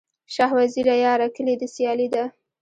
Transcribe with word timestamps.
شاه 0.33 0.51
وزیره 0.59 0.95
یاره، 1.03 1.27
کلي 1.35 1.55
دي 1.59 1.67
سیالي 1.75 2.07
ده 2.13 2.23